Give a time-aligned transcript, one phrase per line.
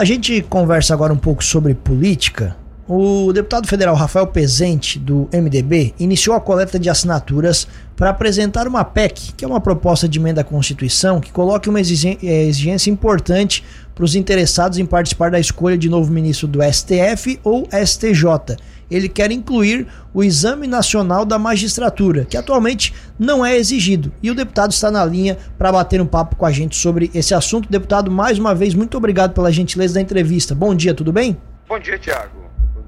[0.00, 2.56] A gente conversa agora um pouco sobre política.
[2.88, 8.82] O deputado federal Rafael Pezente, do MDB, iniciou a coleta de assinaturas para apresentar uma
[8.82, 13.62] PEC, que é uma proposta de emenda à Constituição que coloque uma exigência importante
[13.94, 18.56] para os interessados em participar da escolha de novo ministro do STF ou STJ.
[18.90, 24.12] Ele quer incluir o Exame Nacional da Magistratura, que atualmente não é exigido.
[24.22, 27.34] E o deputado está na linha para bater um papo com a gente sobre esse
[27.34, 27.70] assunto.
[27.70, 30.54] Deputado, mais uma vez, muito obrigado pela gentileza da entrevista.
[30.54, 31.36] Bom dia, tudo bem?
[31.68, 32.40] Bom dia, Tiago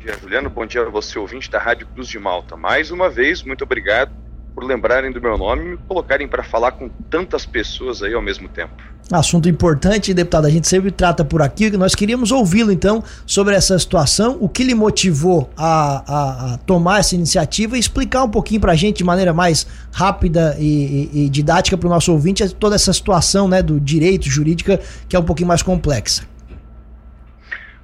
[0.03, 0.51] dia, Juliano.
[0.51, 2.57] Bom dia a você, ouvinte da Rádio Cruz de Malta.
[2.57, 4.22] Mais uma vez, muito obrigado
[4.62, 8.23] por lembrarem do meu nome e me colocarem para falar com tantas pessoas aí ao
[8.23, 8.73] mesmo tempo.
[9.11, 10.47] Assunto importante, deputado.
[10.47, 11.70] A gente sempre trata por aqui.
[11.77, 17.01] Nós queríamos ouvi-lo, então, sobre essa situação, o que lhe motivou a, a, a tomar
[17.01, 21.25] essa iniciativa e explicar um pouquinho para a gente, de maneira mais rápida e, e,
[21.25, 25.19] e didática para o nosso ouvinte, toda essa situação né, do direito jurídica que é
[25.19, 26.27] um pouquinho mais complexa.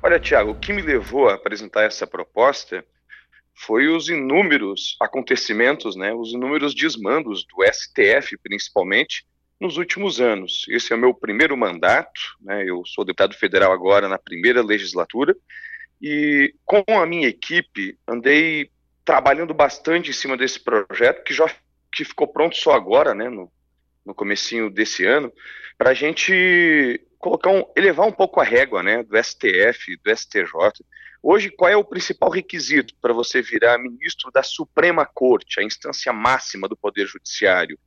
[0.00, 2.84] Olha, Tiago, o que me levou a apresentar essa proposta
[3.58, 9.26] foi os inúmeros acontecimentos, né, os inúmeros desmandos do STF, principalmente,
[9.60, 10.64] nos últimos anos.
[10.68, 15.36] Esse é o meu primeiro mandato, né, eu sou deputado federal agora na primeira legislatura,
[16.00, 18.70] e com a minha equipe andei
[19.04, 21.50] trabalhando bastante em cima desse projeto, que já
[21.92, 23.50] que ficou pronto só agora, né, no,
[24.06, 25.32] no comecinho desse ano,
[25.76, 30.46] para a gente colocar um, elevar um pouco a régua, né, do STF, do STJ.
[31.22, 36.12] Hoje, qual é o principal requisito para você virar ministro da Suprema Corte, a instância
[36.12, 37.78] máxima do Poder Judiciário?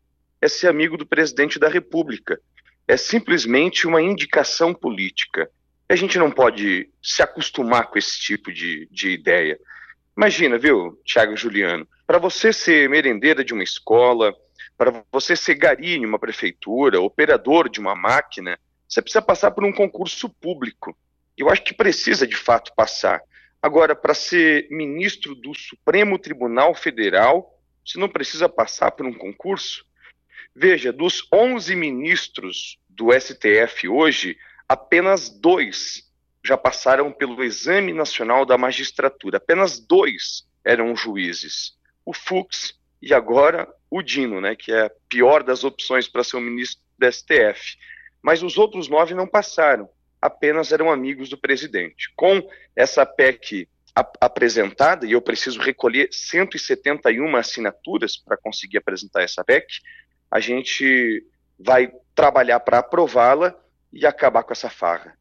[0.41, 2.39] É ser amigo do presidente da República.
[2.87, 5.49] É simplesmente uma indicação política.
[5.87, 9.59] A gente não pode se acostumar com esse tipo de, de ideia.
[10.15, 14.33] Imagina, viu, Tiago Juliano, para você ser merendeira de uma escola,
[14.77, 19.63] para você ser gari em uma prefeitura, operador de uma máquina, você precisa passar por
[19.63, 20.97] um concurso público.
[21.41, 23.19] Eu acho que precisa de fato passar.
[23.59, 29.83] Agora, para ser ministro do Supremo Tribunal Federal, você não precisa passar por um concurso?
[30.55, 34.37] Veja, dos 11 ministros do STF hoje,
[34.69, 36.07] apenas dois
[36.45, 39.37] já passaram pelo Exame Nacional da Magistratura.
[39.37, 41.75] Apenas dois eram juízes.
[42.05, 46.37] O Fux e agora o Dino, né, que é a pior das opções para ser
[46.37, 47.77] o ministro do STF
[48.21, 49.89] mas os outros nove não passaram,
[50.21, 52.11] apenas eram amigos do presidente.
[52.15, 53.67] Com essa PEC
[54.21, 59.65] apresentada, e eu preciso recolher 171 assinaturas para conseguir apresentar essa PEC,
[60.29, 61.25] a gente
[61.59, 63.53] vai trabalhar para aprová-la
[63.91, 65.13] e acabar com essa farra.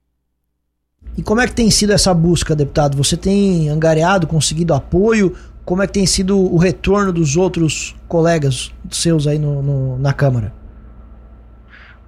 [1.16, 2.96] E como é que tem sido essa busca, deputado?
[2.96, 5.36] Você tem angariado, conseguido apoio?
[5.64, 10.12] Como é que tem sido o retorno dos outros colegas seus aí no, no na
[10.12, 10.59] Câmara?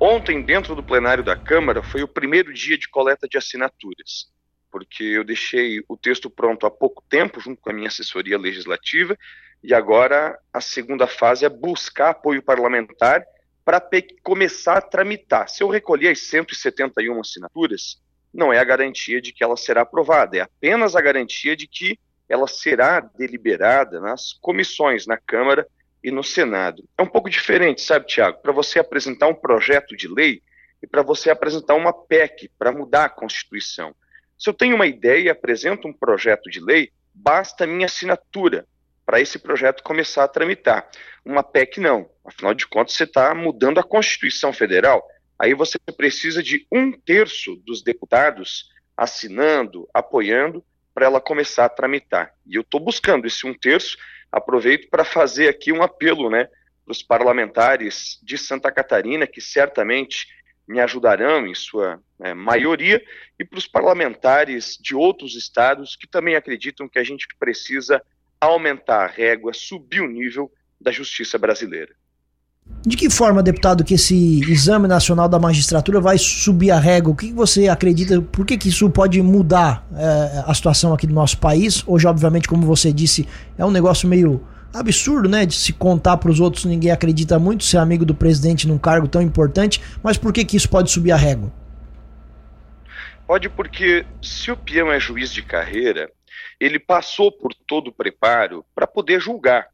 [0.05, 4.33] Ontem, dentro do plenário da Câmara, foi o primeiro dia de coleta de assinaturas,
[4.69, 9.17] porque eu deixei o texto pronto há pouco tempo, junto com a minha assessoria legislativa,
[9.63, 13.25] e agora a segunda fase é buscar apoio parlamentar
[13.65, 13.81] para
[14.25, 15.49] começar a tramitar.
[15.49, 18.03] Se eu recolher as 171 assinaturas,
[18.35, 21.97] não é a garantia de que ela será aprovada, é apenas a garantia de que
[22.29, 25.65] ela será deliberada nas comissões na Câmara
[26.03, 26.85] e no Senado.
[26.99, 28.41] É um pouco diferente, sabe, Tiago?
[28.43, 30.43] Para você apresentar um projeto de lei
[30.83, 33.95] e para você apresentar uma PEC para mudar a Constituição.
[34.39, 38.67] Se eu tenho uma ideia e apresento um projeto de lei, basta minha assinatura
[39.07, 40.89] para esse projeto começar a tramitar.
[41.25, 42.11] Uma PEC não.
[42.25, 45.07] Afinal de contas, você está mudando a Constituição Federal.
[45.39, 52.33] Aí você precisa de um terço dos deputados assinando, apoiando, para ela começar a tramitar.
[52.47, 53.97] E eu estou buscando esse um terço
[54.31, 56.49] aproveito para fazer aqui um apelo né,
[56.85, 60.27] para os parlamentares de Santa Catarina, que certamente
[60.67, 63.03] me ajudarão em sua né, maioria,
[63.39, 68.03] e para os parlamentares de outros estados que também acreditam que a gente precisa
[68.41, 71.95] aumentar a régua, subir o nível da justiça brasileira.
[72.85, 77.13] De que forma, deputado, que esse exame nacional da magistratura vai subir a régua?
[77.13, 78.21] O que você acredita?
[78.21, 81.85] Por que, que isso pode mudar é, a situação aqui do nosso país?
[81.87, 84.45] Hoje, obviamente, como você disse, é um negócio meio
[84.75, 85.47] absurdo, né?
[85.47, 89.07] De se contar para os outros, ninguém acredita muito ser amigo do presidente num cargo
[89.07, 89.81] tão importante.
[90.03, 91.53] Mas por que, que isso pode subir a régua?
[93.29, 96.11] Pode porque se o peão é juiz de carreira,
[96.59, 99.69] ele passou por todo o preparo para poder julgar.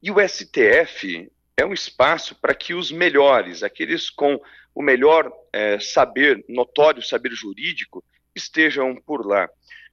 [0.00, 4.40] E o STF é um espaço para que os melhores, aqueles com
[4.74, 8.04] o melhor é, saber, notório saber jurídico,
[8.34, 9.48] estejam por lá.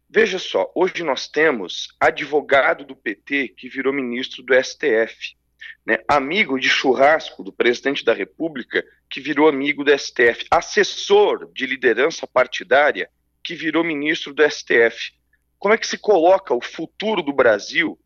[0.10, 5.36] Veja só, hoje nós temos advogado do PT que virou ministro do STF,
[5.86, 6.00] né?
[6.08, 12.26] amigo de churrasco do presidente da República que virou amigo do STF, assessor de liderança
[12.26, 13.10] partidária
[13.44, 15.14] que virou ministro do STF.
[15.60, 17.98] Como é que se coloca o futuro do Brasil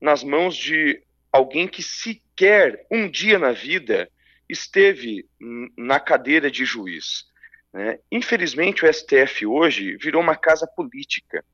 [0.00, 1.05] nas mãos de
[1.36, 4.10] alguém que sequer um dia na vida
[4.48, 5.28] esteve
[5.76, 7.24] na cadeira de juiz?
[7.72, 7.98] Né?
[8.10, 11.44] Infelizmente, o STF hoje virou uma casa política.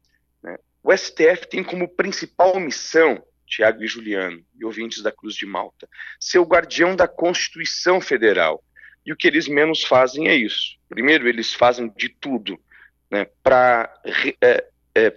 [0.42, 0.56] Né?
[0.82, 5.88] O STF tem como principal missão, Tiago e Juliano, e ouvintes da Cruz de Malta,
[6.18, 8.62] ser o guardião da Constituição Federal.
[9.04, 10.76] E o que eles menos fazem é isso.
[10.88, 12.58] Primeiro, eles fazem de tudo
[13.10, 13.92] né, para
[14.40, 14.64] é,
[14.94, 15.16] é,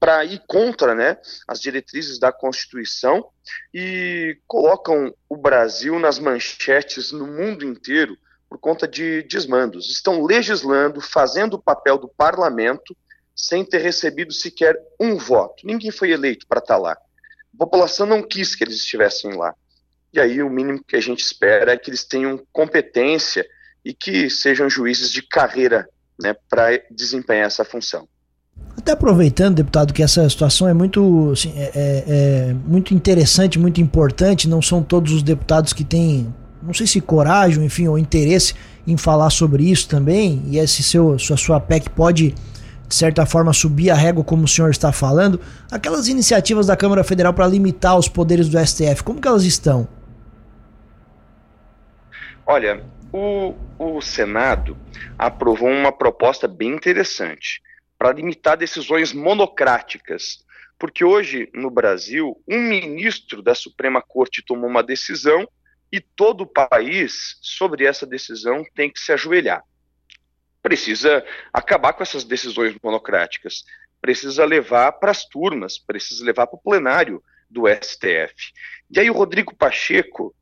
[0.00, 3.28] para ir contra né, as diretrizes da Constituição
[3.72, 8.16] e colocam o Brasil nas manchetes no mundo inteiro
[8.48, 9.90] por conta de desmandos.
[9.90, 12.96] Estão legislando, fazendo o papel do parlamento
[13.36, 15.66] sem ter recebido sequer um voto.
[15.66, 16.92] Ninguém foi eleito para estar tá lá.
[16.92, 19.54] A população não quis que eles estivessem lá.
[20.12, 23.46] E aí o mínimo que a gente espera é que eles tenham competência
[23.84, 25.88] e que sejam juízes de carreira
[26.20, 28.08] né, para desempenhar essa função.
[28.80, 33.78] Até aproveitando, deputado, que essa situação é muito, assim, é, é, é, muito interessante, muito
[33.78, 34.48] importante.
[34.48, 38.54] Não são todos os deputados que têm, não sei se coragem, enfim, ou interesse
[38.86, 40.42] em falar sobre isso também.
[40.46, 42.34] E esse seu, sua, sua PEC pode,
[42.88, 45.38] de certa forma, subir a régua, como o senhor está falando.
[45.70, 49.86] Aquelas iniciativas da Câmara Federal para limitar os poderes do STF, como que elas estão?
[52.46, 54.74] Olha, o, o Senado
[55.18, 57.60] aprovou uma proposta bem interessante
[58.00, 60.42] para limitar decisões monocráticas.
[60.78, 65.46] Porque hoje, no Brasil, um ministro da Suprema Corte tomou uma decisão
[65.92, 69.62] e todo o país, sobre essa decisão, tem que se ajoelhar.
[70.62, 73.64] Precisa acabar com essas decisões monocráticas.
[74.00, 78.34] Precisa levar para as turmas, precisa levar para o plenário do STF.
[78.90, 80.34] E aí o Rodrigo Pacheco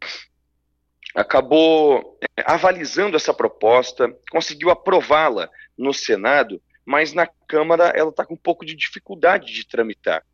[1.13, 8.33] acabou é, avalizando essa proposta, conseguiu aprová-la no Senado, mas na Câmara ela está com
[8.33, 10.25] um pouco de dificuldade de tramitar.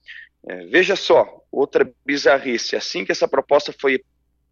[0.46, 4.00] É, veja só, outra bizarrice: assim que essa proposta foi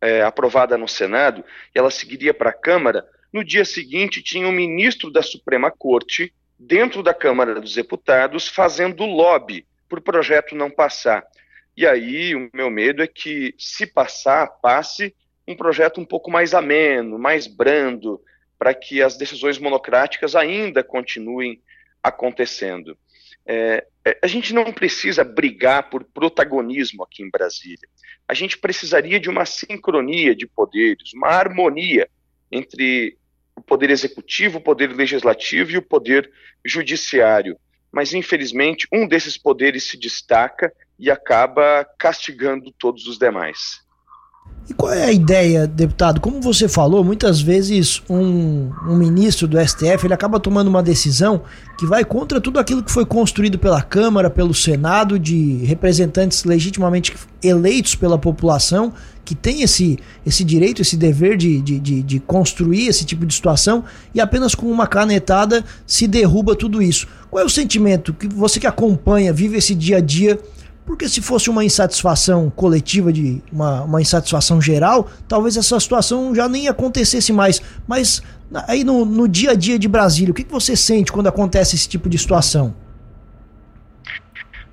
[0.01, 5.13] é, aprovada no Senado, ela seguiria para a Câmara, no dia seguinte tinha um ministro
[5.13, 11.25] da Suprema Corte dentro da Câmara dos Deputados fazendo lobby para o projeto não passar.
[11.77, 15.15] E aí o meu medo é que, se passar, passe
[15.47, 18.21] um projeto um pouco mais ameno, mais brando,
[18.59, 21.63] para que as decisões monocráticas ainda continuem
[22.03, 22.97] acontecendo.
[23.47, 27.89] É, é, a gente não precisa brigar por protagonismo aqui em Brasília.
[28.29, 32.09] A gente precisaria de uma sincronia de poderes, uma harmonia
[32.51, 33.17] entre
[33.57, 36.31] o poder executivo, o poder legislativo e o poder
[36.65, 37.57] judiciário.
[37.91, 43.83] Mas, infelizmente, um desses poderes se destaca e acaba castigando todos os demais.
[44.69, 46.21] E qual é a ideia, deputado?
[46.21, 51.43] Como você falou, muitas vezes um, um, ministro do STF ele acaba tomando uma decisão
[51.77, 57.13] que vai contra tudo aquilo que foi construído pela Câmara, pelo Senado, de representantes legitimamente
[57.43, 58.93] eleitos pela população,
[59.25, 63.35] que tem esse, esse direito, esse dever de, de, de, de construir esse tipo de
[63.35, 63.85] situação,
[64.15, 67.09] e apenas com uma canetada se derruba tudo isso.
[67.29, 70.39] Qual é o sentimento que você que acompanha, vive esse dia a dia?
[70.85, 76.49] Porque se fosse uma insatisfação coletiva, de uma, uma insatisfação geral, talvez essa situação já
[76.49, 77.63] nem acontecesse mais.
[77.87, 78.23] Mas
[78.67, 81.77] aí no, no dia a dia de Brasília, o que, que você sente quando acontece
[81.77, 82.75] esse tipo de situação?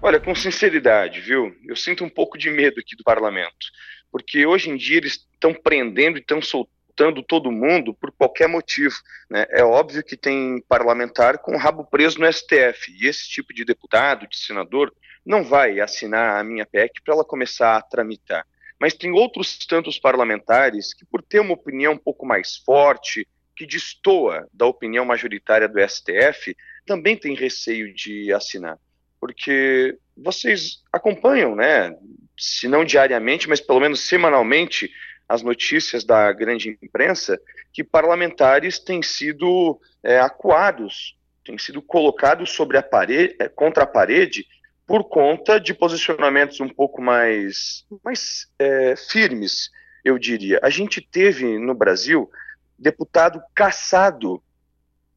[0.02, 1.54] Olha, com sinceridade, viu?
[1.68, 3.68] Eu sinto um pouco de medo aqui do parlamento.
[4.12, 8.96] Porque hoje em dia eles estão prendendo e estão soltando todo mundo por qualquer motivo.
[9.30, 9.46] Né?
[9.50, 12.92] É óbvio que tem parlamentar com o rabo preso no STF.
[12.98, 14.92] E esse tipo de deputado, de senador,
[15.26, 18.46] não vai assinar a minha PEC para ela começar a tramitar.
[18.80, 23.66] Mas tem outros tantos parlamentares que, por ter uma opinião um pouco mais forte, que
[23.66, 28.78] destoa da opinião majoritária do STF, também tem receio de assinar.
[29.20, 31.94] Porque vocês acompanham, né,
[32.38, 34.90] se não diariamente, mas pelo menos semanalmente,
[35.28, 37.40] as notícias da grande imprensa,
[37.74, 43.88] que parlamentares têm sido é, acuados, têm sido colocados sobre a parede, é, contra a
[43.88, 44.48] parede
[44.90, 49.70] por conta de posicionamentos um pouco mais, mais é, firmes,
[50.04, 50.60] eu diria.
[50.64, 52.28] A gente teve no Brasil
[52.76, 54.42] deputado caçado.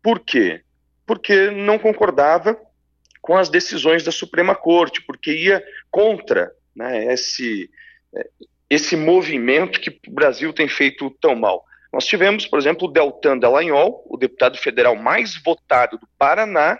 [0.02, 0.60] Por quê?
[1.06, 2.54] Porque não concordava
[3.22, 7.70] com as decisões da Suprema Corte, porque ia contra né, esse,
[8.14, 8.28] é,
[8.68, 11.64] esse movimento que o Brasil tem feito tão mal.
[11.90, 16.78] Nós tivemos, por exemplo, o Deltan Dallagnol, o deputado federal mais votado do Paraná,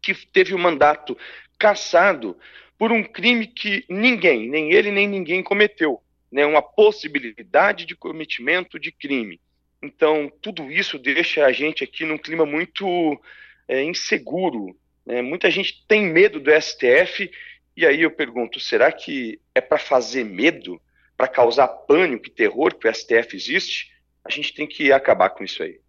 [0.00, 1.16] que teve o mandato
[1.58, 2.36] caçado
[2.78, 6.00] por um crime que ninguém, nem ele nem ninguém cometeu,
[6.30, 9.40] né, uma possibilidade de cometimento de crime.
[9.82, 13.20] Então, tudo isso deixa a gente aqui num clima muito
[13.66, 14.76] é, inseguro.
[15.06, 15.22] Né?
[15.22, 17.30] Muita gente tem medo do STF,
[17.76, 20.80] e aí eu pergunto: será que é para fazer medo,
[21.16, 23.92] para causar pânico e terror que o STF existe?
[24.24, 25.80] A gente tem que acabar com isso aí.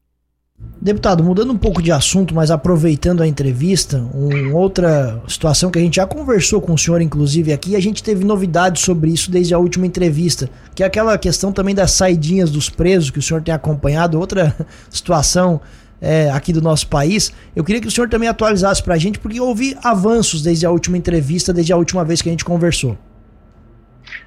[0.81, 5.81] Deputado, mudando um pouco de assunto, mas aproveitando a entrevista, uma outra situação que a
[5.81, 9.53] gente já conversou com o senhor, inclusive, aqui, a gente teve novidades sobre isso desde
[9.53, 13.41] a última entrevista, que é aquela questão também das saidinhas dos presos, que o senhor
[13.43, 14.55] tem acompanhado, outra
[14.89, 15.59] situação
[16.01, 17.33] é, aqui do nosso país.
[17.53, 20.71] Eu queria que o senhor também atualizasse para a gente, porque houve avanços desde a
[20.71, 22.97] última entrevista, desde a última vez que a gente conversou.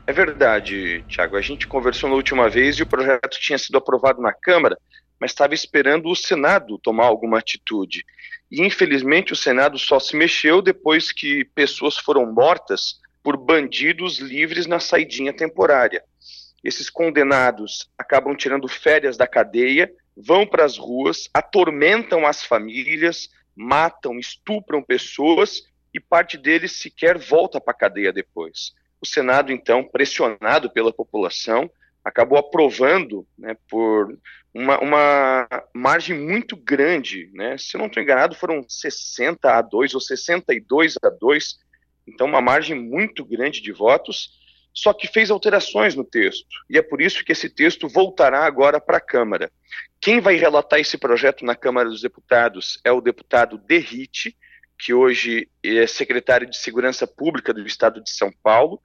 [0.06, 1.36] É verdade, Tiago.
[1.36, 4.76] A gente conversou na última vez e o projeto tinha sido aprovado na Câmara,
[5.22, 8.04] mas estava esperando o Senado tomar alguma atitude.
[8.50, 14.66] E infelizmente o Senado só se mexeu depois que pessoas foram mortas por bandidos livres
[14.66, 16.02] na saidinha temporária.
[16.64, 24.18] Esses condenados acabam tirando férias da cadeia, vão para as ruas, atormentam as famílias, matam,
[24.18, 25.62] estupram pessoas
[25.94, 28.72] e parte deles sequer volta para a cadeia depois.
[29.00, 31.70] O Senado, então, pressionado pela população,
[32.04, 34.18] acabou aprovando né, por
[34.52, 37.30] uma, uma, margem muito grande.
[37.32, 37.56] Né?
[37.58, 41.58] Se não estou enganado, foram 60 a 2 ou 62 a 2,
[42.06, 44.30] então uma margem muito grande de votos,
[44.74, 46.46] só que fez alterações no texto.
[46.68, 49.50] E é por isso que esse texto voltará agora para a Câmara.
[50.00, 54.36] Quem vai relatar esse projeto na Câmara dos Deputados é o deputado Derrite,
[54.78, 58.80] que hoje é secretário de Segurança Pública do Estado de São Paulo,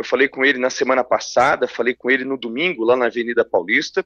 [0.00, 3.44] eu falei com ele na semana passada, falei com ele no domingo, lá na Avenida
[3.44, 4.04] Paulista,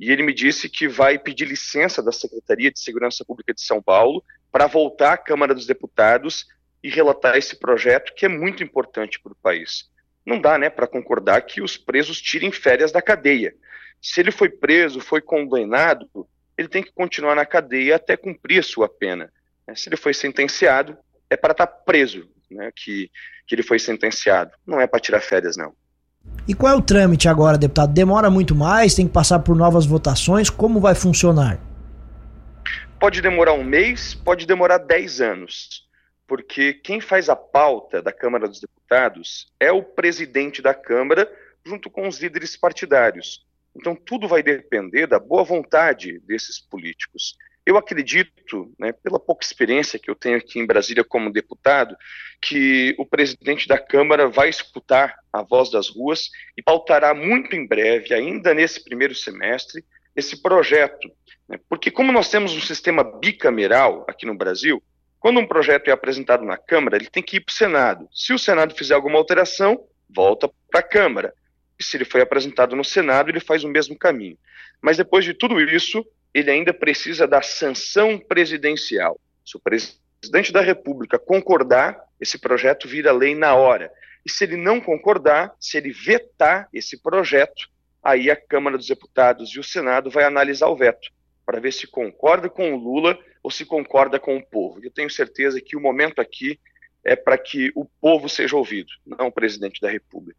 [0.00, 3.82] e ele me disse que vai pedir licença da Secretaria de Segurança Pública de São
[3.82, 6.46] Paulo para voltar à Câmara dos Deputados
[6.82, 9.90] e relatar esse projeto que é muito importante para o país.
[10.24, 13.54] Não dá, né, para concordar que os presos tirem férias da cadeia.
[14.00, 16.08] Se ele foi preso, foi condenado,
[16.56, 19.30] ele tem que continuar na cadeia até cumprir a sua pena.
[19.74, 20.96] Se ele foi sentenciado,
[21.28, 23.10] é para estar preso, né, que
[23.46, 24.52] que ele foi sentenciado.
[24.66, 25.74] Não é para tirar férias, não.
[26.48, 27.92] E qual é o trâmite agora, deputado?
[27.92, 28.94] Demora muito mais?
[28.94, 30.48] Tem que passar por novas votações?
[30.48, 31.60] Como vai funcionar?
[32.98, 35.84] Pode demorar um mês, pode demorar dez anos.
[36.26, 41.30] Porque quem faz a pauta da Câmara dos Deputados é o presidente da Câmara,
[41.66, 43.46] junto com os líderes partidários.
[43.76, 47.36] Então, tudo vai depender da boa vontade desses políticos.
[47.66, 51.96] Eu acredito, né, pela pouca experiência que eu tenho aqui em Brasília como deputado,
[52.40, 57.66] que o presidente da Câmara vai escutar a voz das ruas e pautará muito em
[57.66, 59.82] breve, ainda nesse primeiro semestre,
[60.14, 61.10] esse projeto.
[61.48, 64.82] Né, porque, como nós temos um sistema bicameral aqui no Brasil,
[65.18, 68.08] quando um projeto é apresentado na Câmara, ele tem que ir para o Senado.
[68.12, 69.82] Se o Senado fizer alguma alteração,
[70.14, 71.32] volta para a Câmara.
[71.78, 74.36] E se ele foi apresentado no Senado, ele faz o mesmo caminho.
[74.82, 76.04] Mas depois de tudo isso,
[76.34, 79.18] ele ainda precisa da sanção presidencial.
[79.46, 83.92] Se o presidente da República concordar, esse projeto vira lei na hora.
[84.26, 87.68] E se ele não concordar, se ele vetar esse projeto,
[88.02, 91.10] aí a Câmara dos Deputados e o Senado vai analisar o veto
[91.46, 94.80] para ver se concorda com o Lula ou se concorda com o povo.
[94.82, 96.58] Eu tenho certeza que o momento aqui
[97.04, 100.38] é para que o povo seja ouvido, não o presidente da República.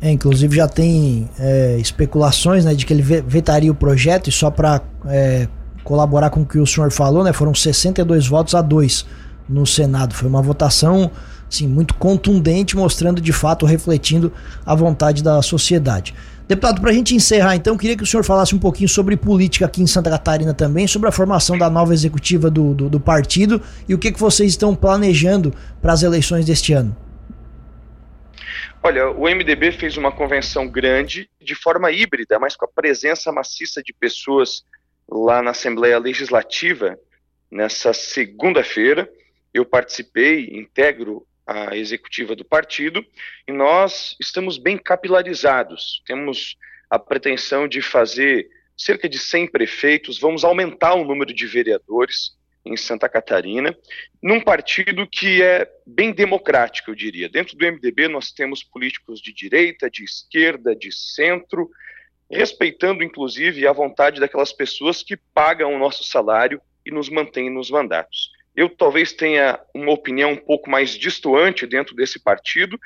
[0.00, 4.50] É, inclusive já tem é, especulações né, de que ele vetaria o projeto e só
[4.50, 5.48] para é,
[5.82, 9.06] colaborar com o que o senhor falou, né, foram 62 votos a 2
[9.48, 10.14] no Senado.
[10.14, 11.10] Foi uma votação
[11.50, 14.32] assim, muito contundente, mostrando de fato, refletindo
[14.64, 16.14] a vontade da sociedade.
[16.48, 19.66] Deputado, para a gente encerrar então, queria que o senhor falasse um pouquinho sobre política
[19.66, 23.60] aqui em Santa Catarina também, sobre a formação da nova executiva do, do, do partido
[23.88, 26.94] e o que, que vocês estão planejando para as eleições deste ano.
[28.82, 33.82] Olha, o MDB fez uma convenção grande, de forma híbrida, mas com a presença maciça
[33.82, 34.64] de pessoas
[35.08, 36.98] lá na Assembleia Legislativa
[37.50, 39.10] nessa segunda-feira.
[39.52, 43.04] Eu participei, integro a executiva do partido
[43.46, 46.02] e nós estamos bem capilarizados.
[46.04, 46.56] Temos
[46.90, 52.76] a pretensão de fazer cerca de 100 prefeitos, vamos aumentar o número de vereadores em
[52.76, 53.76] Santa Catarina,
[54.22, 57.28] num partido que é bem democrático, eu diria.
[57.28, 61.70] Dentro do MDB nós temos políticos de direita, de esquerda, de centro,
[62.30, 67.70] respeitando inclusive a vontade daquelas pessoas que pagam o nosso salário e nos mantêm nos
[67.70, 68.30] mandatos.
[68.54, 72.78] Eu talvez tenha uma opinião um pouco mais distoante dentro desse partido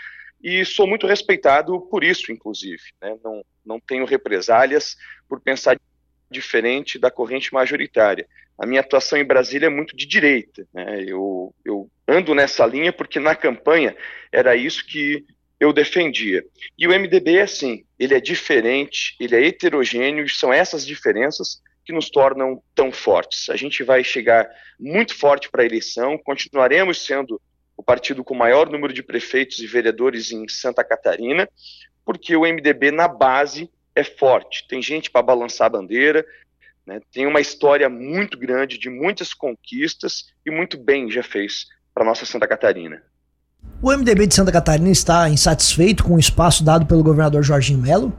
[0.42, 2.82] e sou muito respeitado por isso, inclusive.
[3.00, 3.16] Né?
[3.22, 4.96] Não, não tenho represálias
[5.28, 5.78] por pensar
[6.30, 8.26] diferente da corrente majoritária.
[8.58, 10.66] A minha atuação em Brasília é muito de direita.
[10.72, 11.04] Né?
[11.06, 13.96] Eu, eu ando nessa linha porque na campanha
[14.30, 15.24] era isso que
[15.58, 16.44] eu defendia.
[16.78, 21.60] E o MDB é assim, ele é diferente, ele é heterogêneo, e são essas diferenças
[21.84, 23.50] que nos tornam tão fortes.
[23.50, 27.40] A gente vai chegar muito forte para a eleição, continuaremos sendo
[27.76, 31.48] o partido com maior número de prefeitos e vereadores em Santa Catarina,
[32.04, 33.70] porque o MDB na base
[34.00, 34.66] é forte.
[34.68, 36.24] Tem gente para balançar a bandeira,
[36.86, 42.04] né, tem uma história muito grande de muitas conquistas e muito bem já fez para
[42.04, 43.02] nossa Santa Catarina.
[43.82, 48.16] O MDB de Santa Catarina está insatisfeito com o espaço dado pelo governador Jorginho Melo?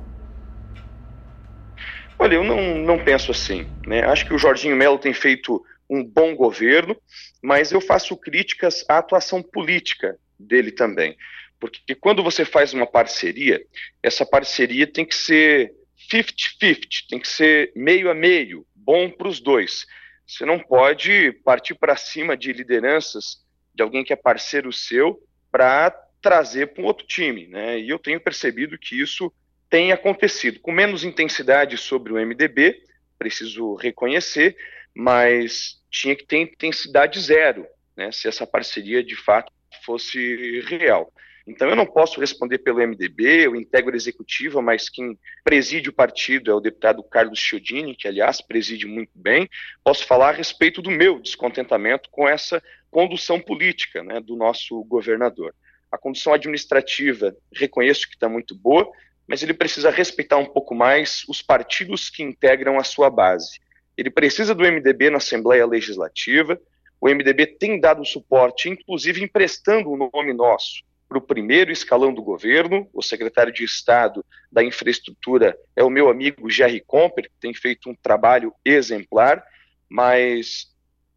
[2.17, 3.67] Olha, eu não, não penso assim.
[3.85, 4.03] Né?
[4.03, 6.95] Acho que o Jorginho Melo tem feito um bom governo,
[7.41, 11.17] mas eu faço críticas à atuação política dele também.
[11.61, 13.63] Porque quando você faz uma parceria,
[14.01, 15.71] essa parceria tem que ser
[16.11, 16.77] 50-50,
[17.07, 19.85] tem que ser meio a meio, bom para os dois.
[20.25, 25.91] Você não pode partir para cima de lideranças de alguém que é parceiro seu para
[26.19, 27.45] trazer para um outro time.
[27.45, 27.79] Né?
[27.79, 29.31] E eu tenho percebido que isso
[29.69, 32.81] tem acontecido, com menos intensidade sobre o MDB,
[33.19, 34.57] preciso reconhecer,
[34.95, 39.53] mas tinha que ter intensidade zero, né, se essa parceria de fato
[39.85, 41.13] fosse real.
[41.45, 45.93] Então eu não posso responder pelo MDB, eu integro a executiva, mas quem preside o
[45.93, 49.49] partido é o deputado Carlos Chiodini, que aliás preside muito bem.
[49.83, 55.53] Posso falar a respeito do meu descontentamento com essa condução política né, do nosso governador.
[55.91, 58.89] A condução administrativa, reconheço que está muito boa,
[59.27, 63.59] mas ele precisa respeitar um pouco mais os partidos que integram a sua base.
[63.97, 66.59] Ele precisa do MDB na Assembleia Legislativa.
[66.99, 72.23] O MDB tem dado suporte, inclusive emprestando o nome nosso para o primeiro escalão do
[72.23, 72.89] governo.
[72.93, 77.89] O secretário de Estado da Infraestrutura é o meu amigo Jerry Comper, que tem feito
[77.89, 79.43] um trabalho exemplar,
[79.89, 80.67] mas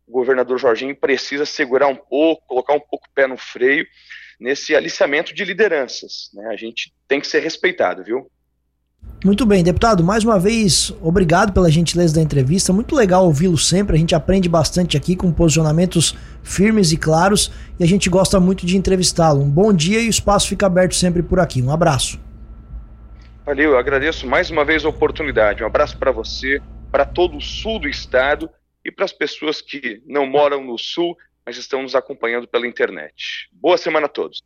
[0.05, 3.87] o governador Jorginho precisa segurar um pouco, colocar um pouco o pé no freio
[4.41, 6.29] nesse aliciamento de lideranças.
[6.35, 6.49] Né?
[6.49, 8.29] A gente tem que ser respeitado, viu?
[9.25, 12.75] Muito bem, deputado, mais uma vez, obrigado pela gentileza da entrevista.
[12.75, 13.97] Muito legal ouvi-lo sempre.
[13.97, 18.67] A gente aprende bastante aqui com posicionamentos firmes e claros e a gente gosta muito
[18.67, 19.41] de entrevistá-lo.
[19.41, 21.63] Um bom dia e o espaço fica aberto sempre por aqui.
[21.63, 22.21] Um abraço.
[23.47, 25.63] Valeu, eu agradeço mais uma vez a oportunidade.
[25.63, 26.61] Um abraço para você,
[26.93, 28.51] para todo o sul do estado
[28.85, 33.49] e para as pessoas que não moram no sul, mas estão nos acompanhando pela internet.
[33.51, 34.43] Boa semana a todos.